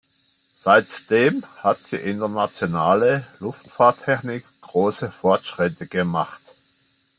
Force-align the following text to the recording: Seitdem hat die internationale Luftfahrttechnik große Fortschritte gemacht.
Seitdem 0.55 1.45
hat 1.57 1.91
die 1.91 1.95
internationale 1.97 3.23
Luftfahrttechnik 3.39 4.43
große 4.61 5.11
Fortschritte 5.11 5.85
gemacht. 5.85 6.55